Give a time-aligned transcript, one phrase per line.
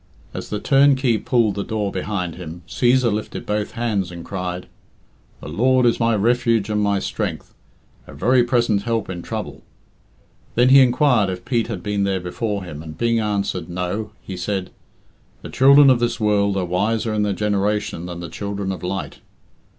[0.33, 4.65] As the turnkey pulled the door behind him, Cæsar lifted both hands and cried,
[5.41, 7.53] "The Lord is my refuge and my strength;
[8.07, 9.61] a very present help in trouble."
[10.55, 14.35] Then he inquired if Pete had been there before him, and being answered "No," he
[14.35, 14.71] said,
[15.43, 19.19] "The children of this world are wiser in their generation than the children of light."